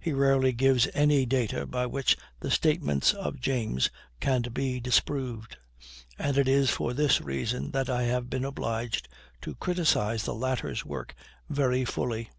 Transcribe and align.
He 0.00 0.14
rarely 0.14 0.52
gives 0.54 0.88
any 0.94 1.26
data 1.26 1.66
by 1.66 1.84
which 1.84 2.16
the 2.40 2.50
statements 2.50 3.12
of 3.12 3.38
James 3.38 3.90
can 4.18 4.40
be 4.40 4.80
disproved, 4.80 5.58
and 6.18 6.38
it 6.38 6.48
is 6.48 6.70
for 6.70 6.94
this 6.94 7.20
reason 7.20 7.72
that 7.72 7.90
I 7.90 8.04
have 8.04 8.30
been 8.30 8.46
obliged 8.46 9.10
to 9.42 9.56
criticise 9.56 10.22
the 10.22 10.34
latter's 10.34 10.86
work 10.86 11.14
very 11.50 11.84
fully. 11.84 12.30